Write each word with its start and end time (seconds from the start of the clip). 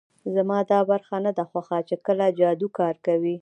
زما 0.35 0.59
دا 0.71 0.79
برخه 0.89 1.17
نه 1.25 1.31
ده 1.37 1.43
خوښه 1.49 1.77
چې 1.87 1.95
کله 2.05 2.25
جادو 2.39 2.67
کار 2.79 2.95
کوي 3.05 3.29